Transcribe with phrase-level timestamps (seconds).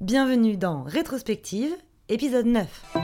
[0.00, 1.76] Bienvenue dans Rétrospective,
[2.08, 2.94] épisode 9.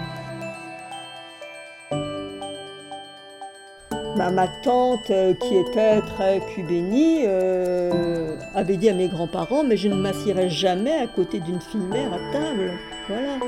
[4.16, 9.76] Bah, ma tante, euh, qui était très cubénie, euh, avait dit à mes grands-parents Mais
[9.76, 12.72] je ne m'assierai jamais à côté d'une fille mère à table.
[13.08, 13.40] Voilà.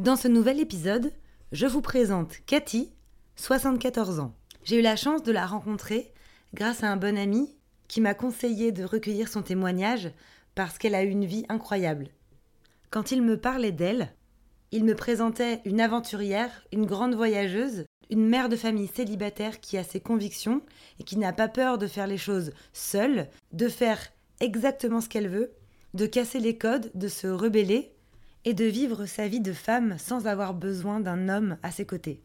[0.00, 1.12] Dans ce nouvel épisode,
[1.52, 2.92] je vous présente Cathy,
[3.36, 4.34] 74 ans.
[4.64, 6.12] J'ai eu la chance de la rencontrer
[6.52, 7.54] grâce à un bon ami
[7.90, 10.12] qui m'a conseillé de recueillir son témoignage
[10.54, 12.06] parce qu'elle a une vie incroyable.
[12.88, 14.14] Quand il me parlait d'elle,
[14.70, 19.82] il me présentait une aventurière, une grande voyageuse, une mère de famille célibataire qui a
[19.82, 20.62] ses convictions
[21.00, 23.98] et qui n'a pas peur de faire les choses seule, de faire
[24.38, 25.50] exactement ce qu'elle veut,
[25.94, 27.90] de casser les codes, de se rebeller
[28.44, 32.22] et de vivre sa vie de femme sans avoir besoin d'un homme à ses côtés.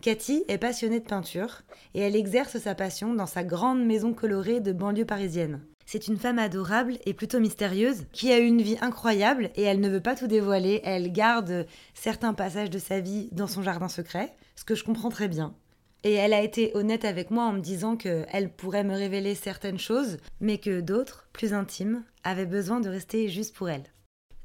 [0.00, 1.62] Cathy est passionnée de peinture
[1.94, 5.60] et elle exerce sa passion dans sa grande maison colorée de banlieue parisienne.
[5.86, 9.88] C'est une femme adorable et plutôt mystérieuse qui a une vie incroyable et elle ne
[9.88, 10.80] veut pas tout dévoiler.
[10.84, 15.08] Elle garde certains passages de sa vie dans son jardin secret, ce que je comprends
[15.08, 15.56] très bien.
[16.04, 19.80] Et elle a été honnête avec moi en me disant qu'elle pourrait me révéler certaines
[19.80, 23.82] choses, mais que d'autres, plus intimes, avaient besoin de rester juste pour elle.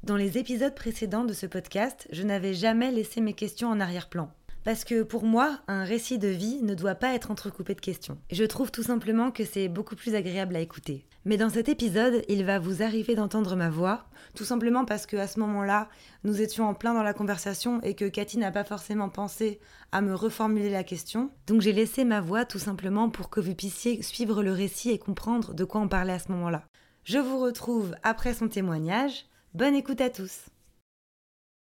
[0.02, 4.30] Dans les épisodes précédents de ce podcast, je n'avais jamais laissé mes questions en arrière-plan.
[4.64, 8.18] Parce que pour moi, un récit de vie ne doit pas être entrecoupé de questions.
[8.32, 11.06] Je trouve tout simplement que c'est beaucoup plus agréable à écouter.
[11.26, 15.16] Mais dans cet épisode, il va vous arriver d'entendre ma voix, tout simplement parce que
[15.16, 15.88] à ce moment-là,
[16.22, 19.60] nous étions en plein dans la conversation et que Cathy n'a pas forcément pensé
[19.92, 21.30] à me reformuler la question.
[21.46, 24.98] Donc j'ai laissé ma voix tout simplement pour que vous puissiez suivre le récit et
[24.98, 26.64] comprendre de quoi on parlait à ce moment-là.
[27.04, 29.26] Je vous retrouve après son témoignage.
[29.52, 30.46] Bonne écoute à tous.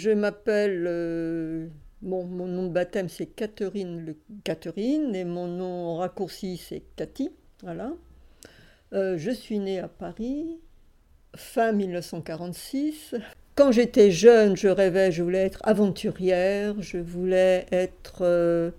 [0.01, 1.67] Je m'appelle euh,
[2.01, 4.15] Mon nom de baptême c'est Catherine, le...
[4.43, 7.29] Catherine et mon nom raccourci c'est Cathy.
[7.63, 7.93] Voilà.
[8.93, 10.59] Euh, je suis née à Paris
[11.35, 13.15] fin 1946.
[13.55, 18.71] Quand j'étais jeune, je rêvais, je voulais être aventurière, je voulais être euh,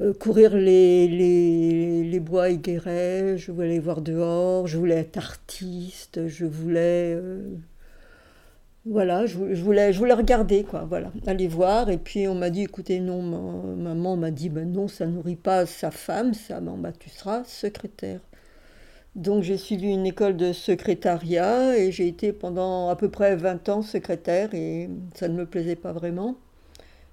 [0.00, 7.18] euh, courir les, bois aiguerets, je voulais voir dehors, je voulais être artiste, je voulais
[8.88, 11.90] voilà, je, voulais, je voulais regarder, quoi, voilà, aller voir.
[11.90, 15.66] Et puis on m'a dit, écoutez, non, maman m'a dit, ben non, ça nourrit pas
[15.66, 18.20] sa femme, ça, ben, bah, tu seras secrétaire.
[19.16, 23.68] Donc j'ai suivi une école de secrétariat et j'ai été pendant à peu près 20
[23.70, 26.36] ans secrétaire et ça ne me plaisait pas vraiment.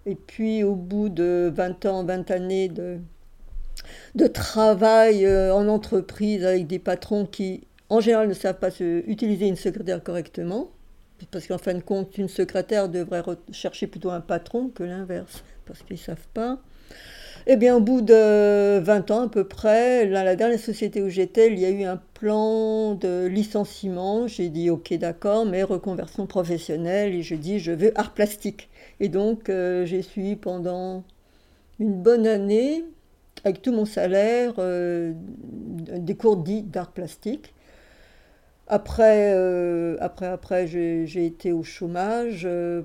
[0.05, 2.99] Et puis au bout de 20 ans, 20 années de,
[4.15, 9.47] de travail euh, en entreprise avec des patrons qui en général ne savent pas utiliser
[9.47, 10.71] une secrétaire correctement,
[11.31, 15.81] parce qu'en fin de compte, une secrétaire devrait chercher plutôt un patron que l'inverse, parce
[15.83, 16.59] qu'ils ne savent pas.
[17.45, 21.09] Eh bien, au bout de 20 ans à peu près, dans la dernière société où
[21.09, 24.27] j'étais, il y a eu un plan de licenciement.
[24.27, 27.13] J'ai dit ok, d'accord, mais reconversion professionnelle.
[27.13, 28.69] Et je dis je veux art plastique.
[29.01, 31.03] Et donc, euh, j'ai suivi pendant
[31.79, 32.85] une bonne année,
[33.43, 37.53] avec tout mon salaire, euh, des cours dits d'art plastique.
[38.73, 42.41] Après, euh, après, après j'ai été au chômage.
[42.49, 42.81] Euh,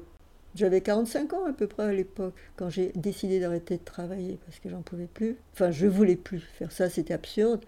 [0.55, 4.59] j'avais 45 ans à peu près à l'époque, quand j'ai décidé d'arrêter de travailler, parce
[4.59, 5.39] que j'en pouvais plus.
[5.55, 7.65] Enfin, je voulais plus faire ça, c'était absurde.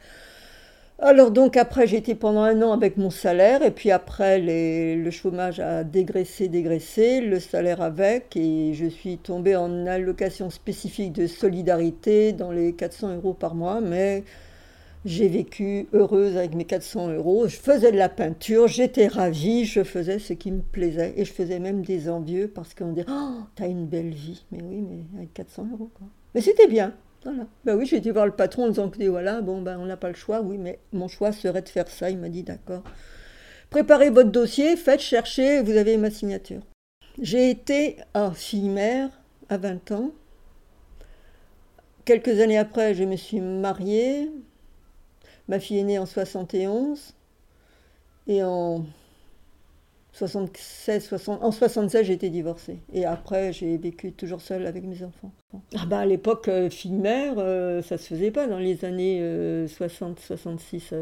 [0.98, 5.58] Alors donc après, été pendant un an avec mon salaire, et puis après, le chômage
[5.58, 12.34] a dégraissé, dégraissé, le salaire avec, et je suis tombée en allocation spécifique de solidarité
[12.34, 14.24] dans les 400 euros par mois, mais
[15.04, 17.48] j'ai vécu heureuse avec mes 400 euros.
[17.48, 21.14] Je faisais de la peinture, j'étais ravie, je faisais ce qui me plaisait.
[21.16, 24.44] Et je faisais même des envieux parce qu'on dit Oh, t'as une belle vie.
[24.52, 26.06] Mais oui, mais avec 400 euros, quoi.
[26.34, 26.94] Mais c'était bien.
[27.24, 27.46] Voilà.
[27.64, 29.96] Ben oui, j'ai été voir le patron en disant que voilà, bon, ben on n'a
[29.96, 30.40] pas le choix.
[30.40, 32.10] Oui, mais mon choix serait de faire ça.
[32.10, 32.82] Il m'a dit D'accord.
[33.70, 36.60] Préparez votre dossier, faites chercher, vous avez ma signature.
[37.20, 39.10] J'ai été à fille-mère
[39.48, 40.10] à 20 ans.
[42.04, 44.28] Quelques années après, je me suis mariée.
[45.50, 47.12] Ma fille est née en 71
[48.28, 48.84] et en
[50.12, 52.78] 76, 60, en 76, j'ai été divorcée.
[52.92, 55.32] Et après, j'ai vécu toujours seule avec mes enfants.
[55.76, 59.18] Ah bah, à l'époque, euh, fille-mère, euh, ça se faisait pas dans les années
[59.66, 60.94] 60, euh, 66.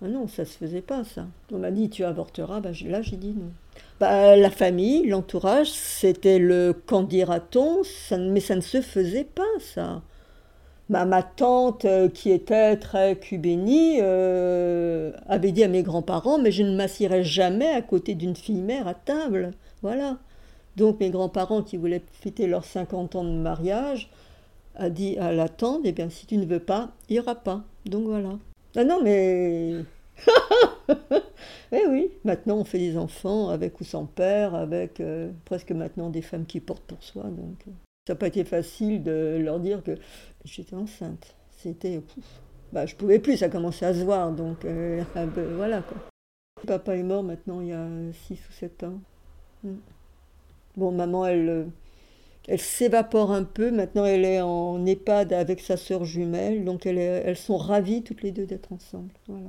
[0.00, 1.26] ah non, ça se faisait pas, ça.
[1.50, 2.60] On m'a dit, tu avorteras.
[2.60, 3.50] Bah, là, j'ai dit non.
[3.98, 7.82] Bah, la famille, l'entourage, c'était le qu'en dira-t-on,
[8.16, 10.02] mais ça ne se faisait pas, ça
[10.90, 16.62] ma tante, euh, qui était très cubénie, euh, avait dit à mes grands-parents, mais je
[16.62, 19.52] ne m'assierai jamais à côté d'une fille mère à table.
[19.82, 20.18] Voilà.
[20.76, 24.10] Donc mes grands-parents, qui voulaient fêter leurs 50 ans de mariage,
[24.74, 27.36] a dit à la tante, eh bien si tu ne veux pas, il n'y aura
[27.36, 27.62] pas.
[27.86, 28.30] Donc voilà.
[28.76, 29.76] Ah non, mais
[31.72, 36.10] Eh oui, maintenant on fait des enfants avec ou sans père, avec euh, presque maintenant
[36.10, 37.24] des femmes qui portent pour soi.
[37.24, 37.64] Donc
[38.12, 39.92] n'a pas été facile de leur dire que
[40.44, 41.34] j'étais enceinte.
[41.58, 42.00] C'était.
[42.72, 45.02] Bah, je pouvais plus, ça commençait à se voir, donc euh,
[45.56, 45.98] voilà quoi.
[46.66, 47.86] Papa est mort maintenant il y a
[48.28, 49.00] 6 ou 7 ans.
[49.64, 49.74] Mm.
[50.76, 51.66] Bon, maman, elle,
[52.46, 53.70] elle s'évapore un peu.
[53.70, 56.64] Maintenant, elle est en EHPAD avec sa sœur jumelle.
[56.64, 59.10] Donc, elle elles sont ravies toutes les deux d'être ensemble.
[59.26, 59.48] Voilà.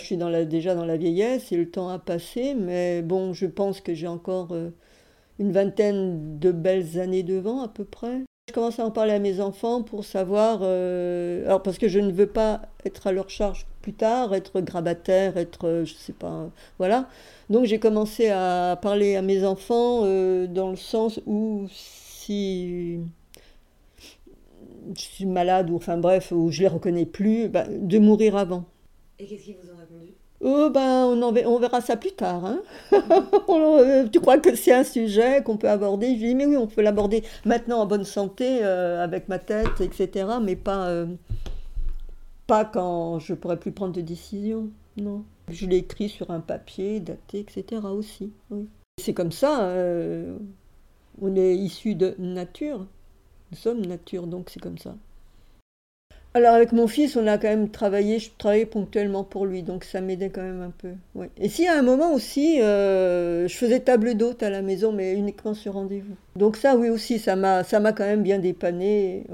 [0.00, 0.16] Je suis
[0.46, 4.08] déjà dans la vieillesse et le temps a passé, mais bon, je pense que j'ai
[4.08, 4.70] encore euh,
[5.38, 8.22] une vingtaine de belles années devant à peu près.
[8.48, 11.98] Je commence à en parler à mes enfants pour savoir, euh, alors parce que je
[11.98, 16.12] ne veux pas être à leur charge plus tard, être grabataire, être, euh, je sais
[16.12, 17.08] pas, voilà.
[17.48, 23.00] Donc j'ai commencé à parler à mes enfants dans le sens où si
[24.94, 28.64] je suis malade ou enfin bref, ou je les reconnais plus, bah, de mourir avant.
[29.18, 30.12] Et qu'est-ce qu'ils vous ont répondu?
[30.46, 32.44] Oh ben, on, on, verra ça plus tard.
[32.44, 32.62] Hein
[32.92, 36.16] euh, tu crois que c'est un sujet qu'on peut aborder?
[36.16, 39.80] Je dis, mais oui, on peut l'aborder maintenant en bonne santé, euh, avec ma tête,
[39.80, 40.34] etc.
[40.42, 41.06] Mais pas, euh,
[42.46, 44.68] pas quand je pourrais plus prendre de décision.
[44.98, 45.24] Non.
[45.48, 47.80] Je l'ai écrit sur un papier, daté, etc.
[47.86, 48.30] aussi.
[49.00, 49.72] C'est comme ça.
[51.22, 52.86] on est issu de nature.
[53.50, 54.94] Nous sommes nature, donc c'est comme ça.
[56.36, 59.84] Alors avec mon fils, on a quand même travaillé, je travaillais ponctuellement pour lui, donc
[59.84, 60.88] ça m'aidait quand même un peu.
[61.38, 65.14] Et si à un moment aussi, euh, je faisais table d'hôte à la maison, mais
[65.14, 66.16] uniquement sur rendez-vous.
[66.34, 69.24] Donc ça, oui aussi, ça m'a, ça m'a quand même bien dépanné.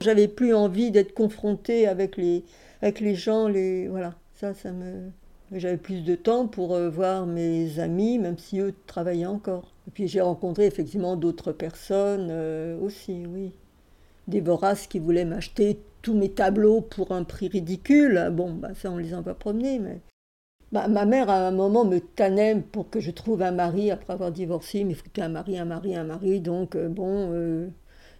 [0.00, 2.44] J'avais plus envie d'être confrontée avec les,
[2.80, 4.14] avec les gens, les, voilà.
[4.34, 5.10] Ça, ça me,
[5.50, 9.72] j'avais plus de temps pour euh, voir mes amis, même si eux travaillaient encore.
[9.88, 13.50] Et puis j'ai rencontré effectivement d'autres personnes euh, aussi, oui.
[14.28, 18.28] Des voraces qui voulaient m'acheter tous mes tableaux pour un prix ridicule.
[18.32, 20.00] Bon, bah, ça, on les pas promenés, mais.
[20.70, 24.12] Bah, ma mère, à un moment, me tannait pour que je trouve un mari après
[24.12, 24.84] avoir divorcé.
[24.84, 26.40] Mais il un mari, un mari, un mari.
[26.40, 27.66] Donc, euh, bon, euh,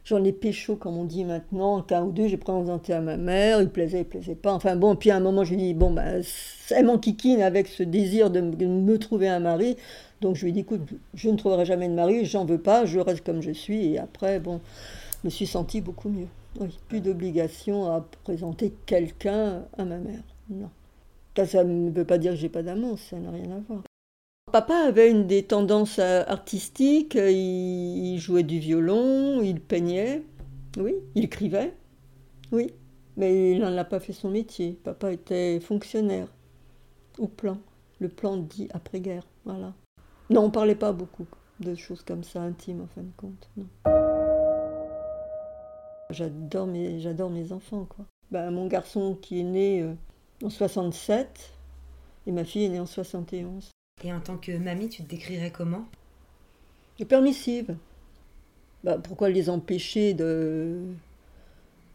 [0.02, 1.86] j'en ai pécho, comme on dit maintenant.
[1.88, 3.62] Un ou deux, j'ai présenté à ma mère.
[3.62, 4.52] Il plaisait, il plaisait pas.
[4.52, 6.06] Enfin, bon, puis à un moment, je lui ai dit, bon, bah,
[6.70, 9.76] elle m'enquiquine avec ce désir de me trouver un mari.
[10.22, 10.80] Donc, je lui ai dit, écoute,
[11.14, 13.92] je ne trouverai jamais de mari, j'en veux pas, je reste comme je suis.
[13.92, 14.60] Et après, bon,
[15.22, 16.26] je me suis sentie beaucoup mieux.
[16.60, 20.22] Oui, plus d'obligation à présenter quelqu'un à ma mère.
[20.48, 20.70] Non.
[21.44, 23.82] Ça, ne veut pas dire que j'ai pas d'amant, ça n'a rien à voir.
[24.52, 30.22] Papa avait une des tendances artistiques, il jouait du violon, il peignait,
[30.78, 31.74] oui, il écrivait,
[32.52, 32.72] oui,
[33.16, 34.78] mais il n'en a pas fait son métier.
[34.82, 36.28] Papa était fonctionnaire
[37.18, 37.58] au plan,
[37.98, 39.74] le plan dit après-guerre, voilà.
[40.30, 41.26] Non, on parlait pas beaucoup
[41.60, 43.50] de choses comme ça intimes en fin de compte.
[43.56, 44.05] Non.
[46.10, 47.86] J'adore mes, j'adore mes enfants.
[47.88, 48.04] Quoi.
[48.30, 49.94] Bah, mon garçon qui est né euh,
[50.44, 51.52] en 67
[52.26, 53.70] et ma fille est née en 71.
[54.04, 55.86] Et en tant que mamie, tu te décrirais comment?
[57.08, 57.76] Permissive.
[58.84, 60.80] Bah, pourquoi les empêcher de...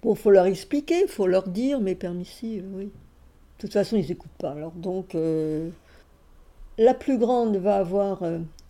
[0.01, 2.85] Bon, faut leur expliquer, faut leur dire, mais permissive, oui.
[2.85, 2.91] De
[3.59, 4.51] toute façon, ils n'écoutent pas.
[4.51, 5.69] Alors donc, euh,
[6.77, 8.23] la plus grande va avoir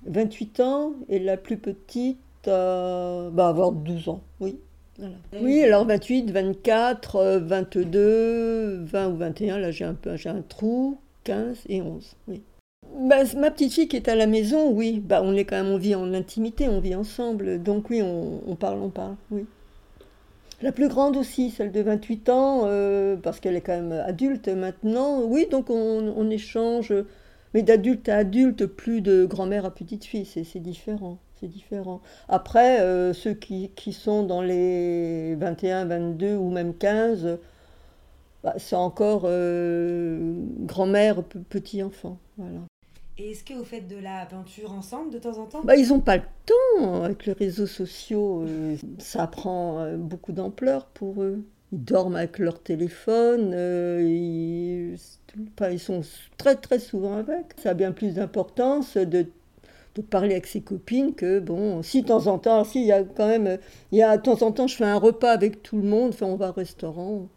[0.05, 4.59] 28 euh, ans et la plus petite va avoir 12 ans, oui.
[5.39, 11.63] Oui, alors 28, 24, 22, 20 ou 21, là j'ai un, peu, un trou, 15
[11.69, 12.15] et 11.
[12.27, 12.41] Oui.
[12.99, 15.71] Bah, ma petite fille qui est à la maison, oui, bah, on est quand même,
[15.71, 19.45] on vit en intimité, on vit ensemble, donc oui, on, parle, on parle, oui.
[20.61, 24.47] La plus grande aussi, celle de 28 ans, euh, parce qu'elle est quand même adulte
[24.49, 26.93] maintenant, oui, donc on, échange,
[27.53, 32.01] mais d'adulte à adulte, plus de grand-mère à petite fille, c'est différent c'est différent.
[32.29, 37.39] Après, euh, ceux qui, qui, sont dans les 21, 22 ou même 15,
[38.43, 42.17] bah, c'est encore euh, grand-mère, petit enfant.
[42.37, 42.59] Voilà.
[43.17, 45.61] Et est-ce que vous faites de la peinture ensemble de temps en temps?
[45.63, 47.03] Bah, Ils n'ont pas le temps.
[47.03, 51.43] Avec les réseaux sociaux, euh, ça prend beaucoup d'ampleur pour eux.
[51.73, 53.53] Ils dorment avec leur téléphone,
[54.01, 54.97] ils,
[55.71, 56.01] ils sont
[56.37, 57.53] très très souvent avec.
[57.57, 59.25] Ça a bien plus d'importance de
[59.95, 62.91] de parler avec ses copines que, bon, si de temps en temps, si, il y
[62.91, 63.57] a quand même,
[63.91, 66.09] il y a de temps en temps, je fais un repas avec tout le monde,
[66.09, 67.27] enfin, on va au restaurant,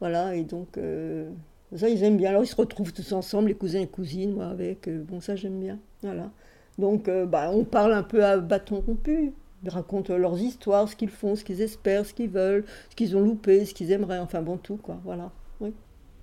[0.00, 1.30] voilà, et donc, euh,
[1.74, 2.30] ça, ils aiment bien.
[2.30, 5.36] Alors, ils se retrouvent tous ensemble, les cousins et cousines, moi, avec, euh, bon, ça,
[5.36, 6.30] j'aime bien, voilà.
[6.78, 9.32] Donc, euh, bah, on parle un peu à bâton rompu.
[9.64, 13.16] Ils racontent leurs histoires, ce qu'ils font, ce qu'ils espèrent, ce qu'ils veulent, ce qu'ils
[13.16, 15.32] ont loupé, ce qu'ils aimeraient, enfin, bon, tout, quoi, voilà.
[15.60, 15.72] Oui.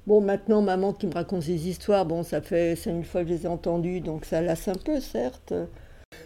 [0.05, 3.33] Bon, maintenant, maman qui me raconte des histoires, bon, ça fait mille fois que je
[3.33, 5.53] les ai entendues, donc ça lasse un peu, certes.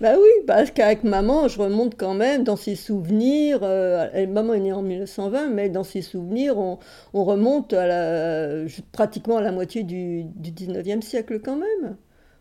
[0.00, 3.60] bah oui, parce qu'avec maman, je remonte quand même dans ses souvenirs.
[3.62, 6.78] Euh, maman est née en 1920, mais dans ses souvenirs, on,
[7.12, 11.96] remonte à la, pratiquement à la moitié du, du 19e siècle quand même.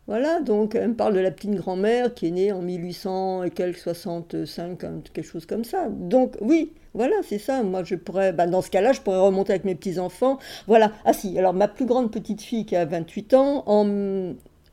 [0.09, 3.51] Voilà, donc elle me parle de la petite grand-mère qui est née en 1800 et
[3.51, 4.79] quelques 65,
[5.13, 5.87] quelque chose comme ça.
[5.87, 7.61] Donc oui, voilà, c'est ça.
[7.61, 10.39] Moi, je pourrais, bah, dans ce cas-là, je pourrais remonter avec mes petits-enfants.
[10.65, 10.93] Voilà.
[11.05, 13.63] Ah si, alors ma plus grande petite fille qui a 28 ans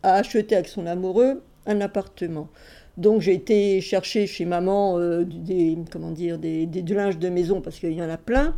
[0.03, 2.49] a acheté avec son amoureux un appartement.
[2.97, 7.29] Donc j'ai été chercher chez maman euh, des, comment dire, des, des, du linge de
[7.29, 8.55] maison parce qu'il y en a plein.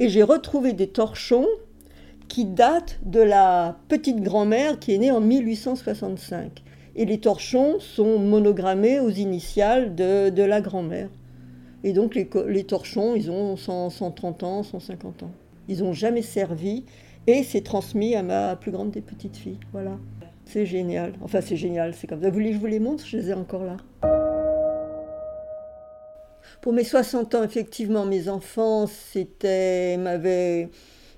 [0.00, 1.46] Et j'ai retrouvé des torchons
[2.28, 6.62] qui datent de la petite grand-mère qui est née en 1865.
[6.96, 11.08] Et les torchons sont monogrammés aux initiales de, de la grand-mère.
[11.84, 15.30] Et donc les, les, torchons, ils ont 130 ans, 150 ans.
[15.68, 16.84] Ils n'ont jamais servi
[17.26, 19.58] et c'est transmis à ma plus grande des petites filles.
[19.72, 19.98] Voilà.
[20.46, 21.12] C'est génial.
[21.22, 22.20] Enfin, c'est génial, c'est comme.
[22.20, 23.04] Vous voulez que je vous les montre?
[23.04, 23.76] Je les ai encore là.
[26.60, 30.70] Pour mes 60 ans, effectivement, mes enfants c'était, m'avaient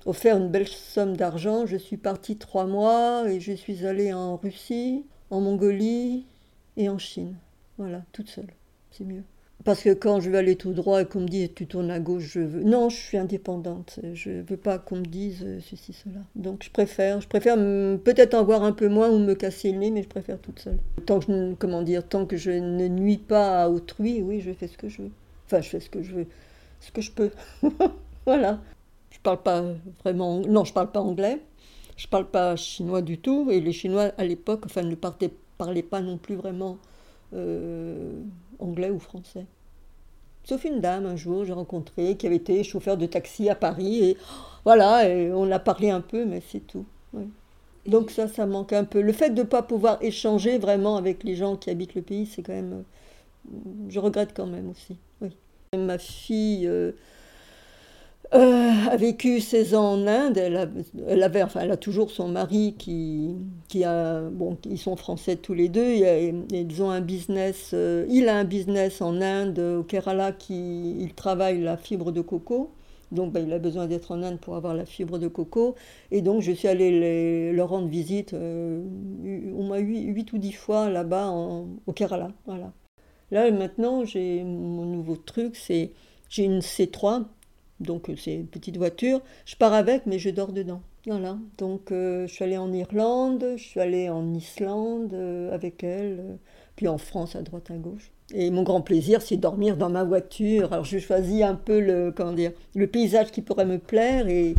[0.05, 1.65] offert une belle somme d'argent.
[1.65, 6.25] Je suis partie trois mois et je suis allée en Russie, en Mongolie
[6.77, 7.35] et en Chine.
[7.77, 8.51] Voilà, toute seule.
[8.91, 9.23] C'est mieux.
[9.65, 11.99] Parce que quand je vais aller tout droit et qu'on me dit tu tournes à
[11.99, 12.63] gauche, je veux.
[12.63, 13.99] Non, je suis indépendante.
[14.13, 16.21] Je ne veux pas qu'on me dise euh, ceci, cela.
[16.35, 17.19] Donc je préfère.
[17.19, 20.07] Je préfère peut-être en voir un peu moins ou me casser le nez, mais je
[20.07, 20.79] préfère toute seule.
[21.05, 24.67] Tant que comment dire, tant que je ne nuis pas à autrui, oui, je fais
[24.67, 25.11] ce que je veux.
[25.45, 26.27] Enfin, je fais ce que je veux.
[26.79, 27.31] Ce que je peux.
[28.25, 28.59] voilà.
[29.19, 29.63] Je parle pas
[30.03, 30.39] vraiment.
[30.39, 31.41] Non, je parle pas anglais.
[31.97, 33.49] Je parle pas chinois du tout.
[33.51, 36.77] Et les Chinois, à l'époque, enfin, ne parlaient pas non plus vraiment
[37.33, 38.13] euh,
[38.59, 39.45] anglais ou français.
[40.45, 44.05] Sauf une dame, un jour, j'ai rencontré, qui avait été chauffeur de taxi à Paris.
[44.05, 44.17] Et
[44.63, 45.01] voilà,
[45.35, 46.85] on a parlé un peu, mais c'est tout.
[47.85, 49.01] Donc ça, ça manque un peu.
[49.01, 52.25] Le fait de ne pas pouvoir échanger vraiment avec les gens qui habitent le pays,
[52.25, 52.85] c'est quand même...
[53.89, 54.95] Je regrette quand même aussi.
[55.21, 55.35] Oui.
[55.77, 56.65] Ma fille...
[56.65, 56.93] Euh,
[58.31, 60.37] euh, a vécu 16 ans en Inde.
[60.37, 63.35] Elle, enfin, elle a toujours son mari qui,
[63.67, 65.95] qui a, bon, ils sont français tous les deux.
[66.51, 67.71] Ils ont un business.
[67.73, 72.21] Euh, il a un business en Inde, au Kerala, qui il travaille la fibre de
[72.21, 72.71] coco.
[73.11, 75.73] Donc, ben, il a besoin d'être en Inde pour avoir la fibre de coco.
[76.11, 78.83] Et donc, je suis allée leur rendre visite euh,
[79.57, 82.31] au moins 8, ou 10 fois là-bas au Kerala.
[82.45, 82.71] Voilà.
[83.31, 85.91] Là, maintenant, j'ai mon nouveau truc, c'est
[86.29, 87.25] j'ai une C3
[87.79, 89.21] donc euh, c'est une petite voiture.
[89.45, 90.81] Je pars avec, mais je dors dedans.
[91.05, 91.37] Voilà.
[91.57, 96.37] Donc euh, je suis allée en Irlande, je suis allée en Islande euh, avec elle,
[96.75, 98.11] puis en France à droite à gauche.
[98.33, 100.73] Et mon grand plaisir, c'est dormir dans ma voiture.
[100.73, 104.55] Alors je choisis un peu le, comment dire, le paysage qui pourrait me plaire et,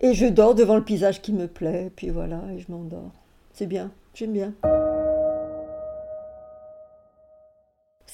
[0.00, 1.90] et je dors devant le paysage qui me plaît.
[1.94, 3.12] Puis voilà, et je m'endors.
[3.52, 4.52] C'est bien, j'aime bien.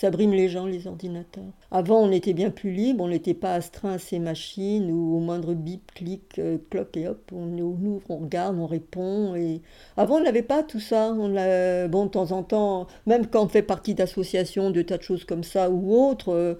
[0.01, 1.53] Ça brime les gens, les ordinateurs.
[1.71, 5.21] Avant, on était bien plus libre, on n'était pas astreint à ces machines où au
[5.21, 9.35] moindre bip, clic, euh, cloque et hop, on ouvre, on regarde, on répond.
[9.35, 9.61] Et...
[9.99, 11.15] Avant, on n'avait pas tout ça.
[11.19, 11.87] On a...
[11.87, 15.27] Bon, de temps en temps, même quand on fait partie d'associations, de tas de choses
[15.27, 16.55] comme ça ou autres, euh,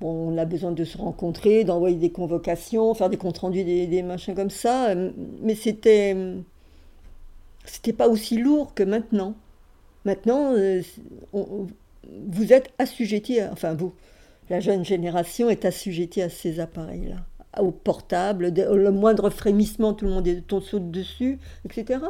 [0.00, 4.02] bon, on a besoin de se rencontrer, d'envoyer des convocations, faire des comptes rendus, des,
[4.04, 4.94] machins comme ça.
[5.42, 6.16] Mais c'était.
[7.64, 9.34] C'était pas aussi lourd que maintenant.
[10.04, 10.80] Maintenant, euh,
[11.32, 11.66] on,
[12.08, 13.92] vous êtes assujetti, enfin vous,
[14.50, 17.16] la jeune génération est assujettie à ces appareils-là,
[17.62, 22.00] au portable, le moindre frémissement, tout le monde est, saute dessus, etc.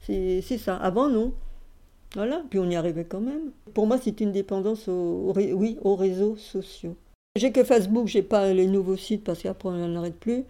[0.00, 0.76] C'est ça.
[0.76, 1.32] Avant, non.
[2.14, 3.50] Voilà, puis on y arrivait quand même.
[3.74, 6.96] Pour moi, c'est une dépendance aux, oui, aux réseaux sociaux.
[7.36, 10.44] J'ai que Facebook, j'ai pas les nouveaux sites parce qu'après on n'en arrête plus.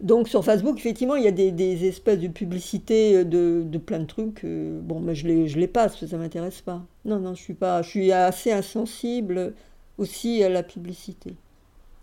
[0.00, 4.04] Donc sur Facebook, effectivement, il y a des, espèces de publicités de, de, plein de
[4.04, 4.44] trucs.
[4.44, 6.82] Euh, bon, mais je les, je les passe, ça ne m'intéresse pas.
[7.04, 9.54] Non, non, je suis, pas, je suis assez insensible
[9.98, 11.34] aussi à la publicité.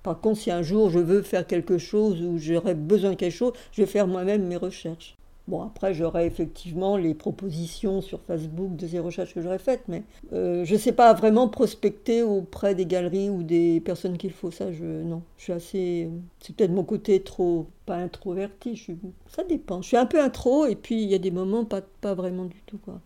[0.04, 3.34] Par contre, si un jour je veux faire quelque chose ou j'aurais besoin de quelque
[3.34, 5.16] chose, je vais faire moi-même mes recherches.
[5.48, 10.04] Bon, après, j'aurai effectivement les propositions sur Facebook de ces recherches que j'aurais faites, mais
[10.34, 14.50] euh, je ne sais pas vraiment prospecter auprès des galeries ou des personnes qu'il faut.
[14.50, 16.10] Ça, je, non, je suis assez.
[16.40, 17.68] C'est peut-être mon côté trop.
[17.86, 18.94] pas introverti, je
[19.28, 19.84] ça dépend.
[19.84, 22.46] Je suis un peu intro, et puis il y a des moments pas, pas vraiment
[22.46, 23.00] du tout, quoi.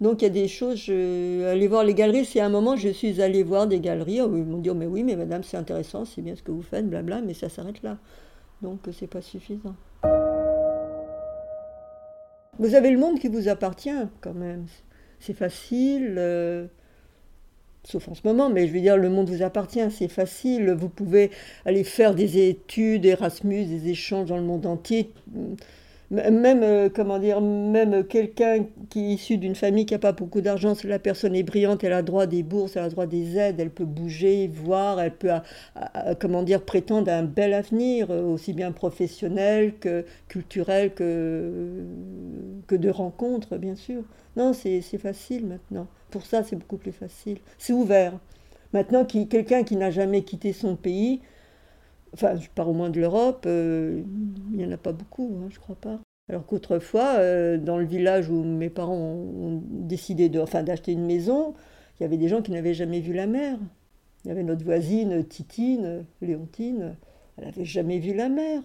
[0.00, 3.22] Donc il y a des choses, aller voir les galeries, c'est un moment je suis
[3.22, 6.04] allée voir des galeries, où ils m'ont dit oh, mais oui mais madame c'est intéressant,
[6.04, 7.96] c'est bien ce que vous faites, blabla, mais ça s'arrête là.
[8.60, 9.76] Donc c'est pas suffisant.
[12.58, 14.66] Vous avez le monde qui vous appartient quand même.
[15.20, 16.66] C'est facile, euh,
[17.84, 20.70] sauf en ce moment, mais je veux dire, le monde vous appartient, c'est facile.
[20.72, 21.30] Vous pouvez
[21.64, 25.12] aller faire des études, Erasmus, des échanges dans le monde entier.
[26.14, 30.40] Même, euh, comment dire, même quelqu'un qui est issu d'une famille qui n'a pas beaucoup
[30.40, 33.36] d'argent, si la personne est brillante, elle a droit des bourses, elle a droit des
[33.36, 35.30] aides, elle peut bouger, voir, elle peut,
[36.20, 41.84] comment dire, prétendre à un bel avenir, euh, aussi bien professionnel que culturel que,
[42.68, 44.02] que de rencontres, bien sûr.
[44.36, 45.88] Non, c'est facile maintenant.
[46.10, 47.38] Pour ça, c'est beaucoup plus facile.
[47.58, 48.12] C'est ouvert.
[48.72, 51.20] Maintenant, qui, quelqu'un qui n'a jamais quitté son pays,
[52.12, 54.02] enfin, je parle au moins de l'Europe, euh,
[54.52, 56.03] il n'y en a pas beaucoup, hein, je crois pas.
[56.28, 61.04] Alors qu'autrefois, euh, dans le village où mes parents ont, décidé de, enfin, d'acheter une
[61.04, 61.54] maison,
[61.98, 63.58] il y avait des gens qui n'avaient jamais vu la mer.
[64.24, 66.96] Il y avait notre voisine Titine, Léontine,
[67.36, 68.62] elle n'avait jamais vu la mer.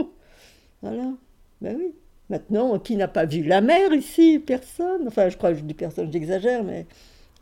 [0.82, 1.12] voilà,
[1.60, 1.94] ben oui.
[2.28, 4.38] Maintenant, qui n'a pas vu la mer ici?
[4.38, 5.06] Personne.
[5.06, 6.86] Enfin, je crois que je dis personne, j'exagère, mais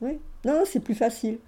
[0.01, 0.19] oui.
[0.45, 1.39] Non, c'est plus facile.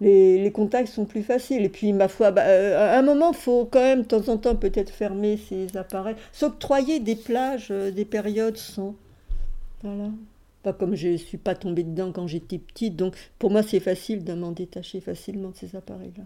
[0.00, 1.64] Les, contacts sont plus faciles.
[1.64, 4.36] Et puis, ma foi, bah, euh, à un moment, faut quand même, de temps en
[4.36, 6.16] temps, peut-être fermer ces appareils.
[6.32, 8.94] S'octroyer des plages, euh, des périodes sans.
[9.82, 10.10] Voilà.
[10.62, 12.96] Pas comme je ne suis pas tombée dedans quand j'étais petite.
[12.96, 16.24] Donc, pour moi, c'est facile de m'en détacher facilement de ces appareils-là.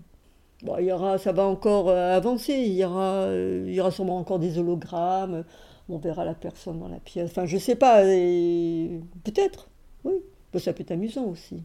[0.63, 2.53] Bon, il y aura, ça va encore euh, avancer.
[2.53, 5.45] Il y, aura, il y aura sûrement encore des hologrammes
[5.89, 7.31] on verra la personne dans la pièce.
[7.31, 9.69] Enfin, je sais pas, peut-être,
[10.05, 10.15] oui.
[10.59, 11.63] ça peut être amusant aussi,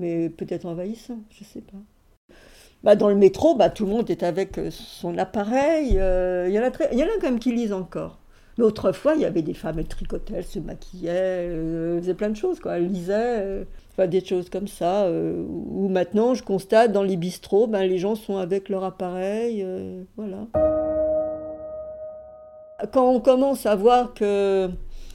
[0.00, 1.78] mais peut-être envahissant, je sais pas.
[2.82, 5.98] Bah, dans le métro, bah, tout le monde est avec euh, son appareil.
[5.98, 8.18] Euh, il y, en a il y en a quand même qui lisent encore.
[8.56, 12.14] Mais autrefois, il y avait des femmes, elles tricotaient, elles se maquillaient, euh, elles faisaient
[12.14, 12.78] plein de choses, quoi.
[12.78, 15.10] Elles lisaient, enfin, des choses comme ça.
[15.10, 19.64] Ou maintenant, je constate, dans les bistrots, ben, les gens sont avec leur appareil,
[20.16, 20.46] voilà
[22.92, 24.70] quand on commence à voir que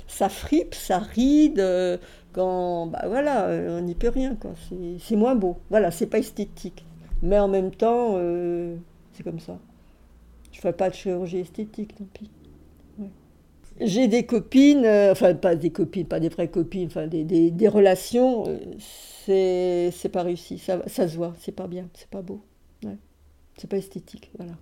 [0.08, 1.98] ça fripe, ça ride, euh,
[2.36, 4.52] quand, bah voilà, on n'y peut rien, quoi.
[5.00, 5.58] C'est moins beau.
[5.70, 6.86] Voilà, c'est pas esthétique.
[7.22, 8.76] Mais en même temps, euh,
[9.14, 9.58] c'est comme ça.
[10.52, 12.30] Je fais pas de chirurgie esthétique, tant pis.
[13.80, 18.46] J'ai des copines, euh, enfin pas des copines, pas des vraies copines, enfin des, relations,
[19.26, 22.42] c'est pas réussi, ça, ça se voit, c'est pas bien, c'est pas beau.
[23.58, 24.54] C'est pas esthétique, voilà.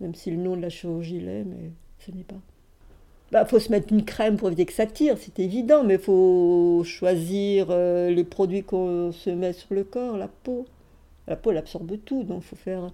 [0.00, 2.40] Même si le nom de la chirurgie l'est, mais ce n'est pas.
[3.32, 5.94] Il bah, faut se mettre une crème pour éviter que ça tire, c'est évident, mais
[5.94, 10.66] il faut choisir euh, les produits qu'on se met sur le corps, la peau.
[11.26, 12.92] La peau, elle absorbe tout, donc il faut faire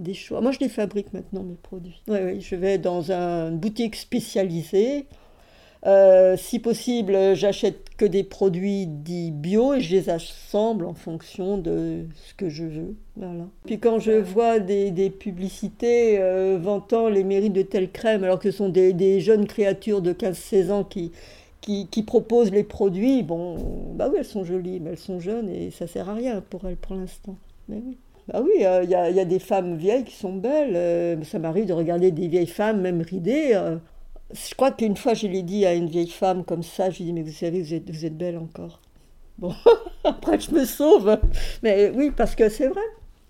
[0.00, 0.40] des choix.
[0.40, 2.02] Moi, je les fabrique maintenant, mes produits.
[2.08, 5.06] Oui, oui, je vais dans une boutique spécialisée
[5.86, 11.56] euh, si possible, j'achète que des produits dits bio et je les assemble en fonction
[11.56, 12.94] de ce que je veux.
[13.64, 18.50] Puis quand je vois des, publicités euh, vantant les mérites de telle crème, alors que
[18.50, 21.12] ce sont des, jeunes créatures de 15-16 ans qui,
[21.60, 23.56] qui, proposent les produits, bon,
[23.94, 26.66] bah oui, elles sont jolies, mais elles sont jeunes et ça sert à rien pour
[26.66, 27.36] elles pour l'instant.
[27.68, 27.96] Mais oui.
[28.28, 31.24] Bah euh, il y, a des femmes vieilles qui sont belles.
[31.24, 33.58] ça m'arrive de regarder des vieilles femmes, même ridées
[34.32, 37.04] je crois qu'une fois, je l'ai dit à une vieille femme comme ça, je lui
[37.04, 38.80] ai dit, mais vous savez, vous êtes, vous êtes belle encore.
[39.38, 39.54] Bon,
[40.04, 41.18] après, je me sauve.
[41.62, 42.82] Mais oui, parce que c'est vrai.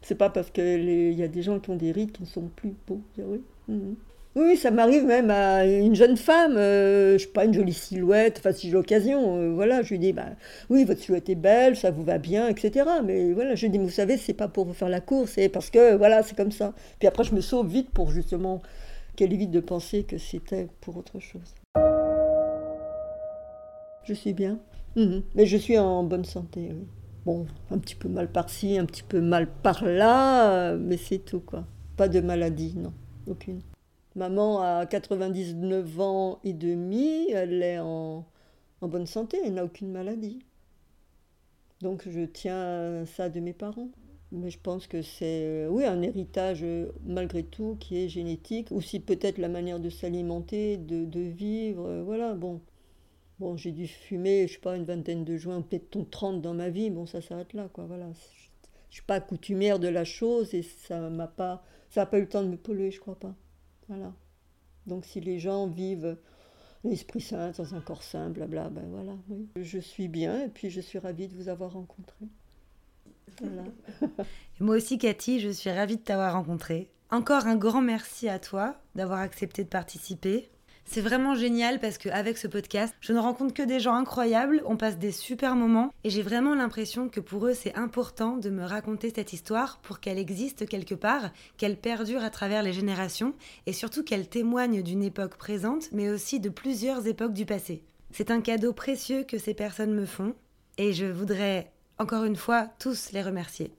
[0.02, 2.48] C'est pas parce qu'il y a des gens qui ont des rides qui ne sont
[2.56, 3.00] plus beaux.
[3.18, 3.94] Oui, mhm.
[4.36, 8.36] oui ça m'arrive même à une jeune femme, euh, je sais pas, une jolie silhouette,
[8.38, 10.30] enfin, si j'ai l'occasion, euh, voilà, je lui dis, bah,
[10.70, 12.88] oui, votre silhouette est belle, ça vous va bien, etc.
[13.04, 15.48] Mais voilà, je lui dis, vous savez, c'est pas pour vous faire la course, c'est
[15.48, 16.72] parce que, voilà, c'est comme ça.
[17.00, 18.62] Puis après, je me sauve vite pour justement
[19.18, 21.52] qu'elle évite de penser que c'était pour autre chose.
[24.04, 24.60] Je suis bien,
[24.94, 25.24] mhm.
[25.34, 26.70] mais je suis en bonne santé.
[27.26, 31.66] Bon, un petit peu mal par-ci, un petit peu mal par-là, mais c'est tout quoi.
[31.96, 32.92] Pas de maladie, non,
[33.26, 33.60] aucune.
[34.14, 38.24] Maman a 99 ans et demi, elle est en,
[38.80, 40.38] en bonne santé, elle n'a aucune maladie.
[41.80, 43.88] Donc je tiens ça de mes parents.
[44.30, 48.70] Mais je pense que c'est euh, oui, un héritage euh, malgré tout qui est génétique,
[48.72, 51.86] aussi peut-être la manière de s'alimenter, de, de, vivre.
[51.86, 52.60] Euh, voilà, bon.
[53.40, 56.70] Bon, j'ai dû fumer, je sais pas, une vingtaine de joints, peut-être 30 dans ma
[56.70, 56.90] vie.
[56.90, 57.84] Bon, ça s'arrête là, quoi.
[57.86, 58.10] Voilà.
[58.90, 62.22] Je suis pas coutumière de la chose et ça m'a pas, ça n'a pas eu
[62.22, 63.34] le temps de me polluer, je crois pas.
[63.88, 64.12] Voilà.
[64.86, 66.16] Donc si les gens vivent
[66.84, 69.48] l'Esprit Saint dans un corps sain, blabla, ben voilà, oui.
[69.56, 72.26] Je suis bien et puis je suis ravie de vous avoir rencontré.
[74.60, 76.90] Moi aussi, Cathy, je suis ravie de t'avoir rencontré.
[77.10, 80.50] Encore un grand merci à toi d'avoir accepté de participer.
[80.90, 84.78] C'est vraiment génial parce qu'avec ce podcast, je ne rencontre que des gens incroyables, on
[84.78, 88.64] passe des super moments et j'ai vraiment l'impression que pour eux c'est important de me
[88.64, 93.34] raconter cette histoire pour qu'elle existe quelque part, qu'elle perdure à travers les générations
[93.66, 97.84] et surtout qu'elle témoigne d'une époque présente mais aussi de plusieurs époques du passé.
[98.10, 100.34] C'est un cadeau précieux que ces personnes me font
[100.78, 103.72] et je voudrais encore une fois, tous les remercier.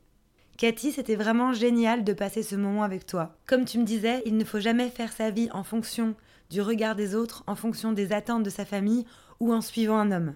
[0.58, 3.38] Cathy, c'était vraiment génial de passer ce moment avec toi.
[3.48, 6.16] Comme tu me disais, il ne faut jamais faire sa vie en fonction
[6.50, 9.06] du regard des autres en fonction des attentes de sa famille
[9.40, 10.36] ou en suivant un homme.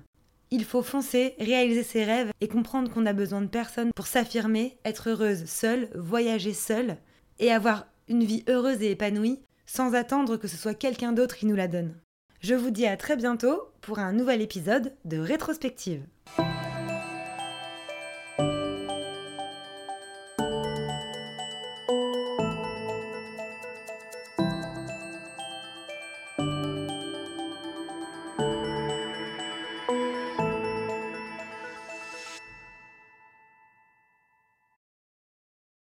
[0.50, 4.78] Il faut foncer, réaliser ses rêves et comprendre qu'on a besoin de personne pour s'affirmer,
[4.86, 6.98] être heureuse seule, voyager seule
[7.39, 11.48] et avoir une vie heureuse et épanouie sans attendre que ce soit quelqu'un d'autre qui
[11.48, 11.96] nous la donne.
[12.39, 16.04] Je vous dis à très bientôt pour un nouvel épisode de Rétrospective.